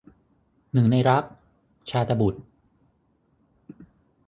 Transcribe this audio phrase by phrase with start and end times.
[0.73, 1.23] หนึ่งในรัก-
[1.89, 2.43] ชาตบุษย์